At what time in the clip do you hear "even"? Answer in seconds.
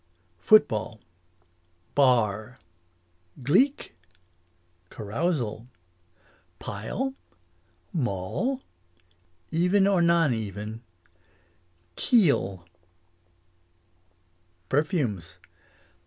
9.51-9.85, 10.33-10.81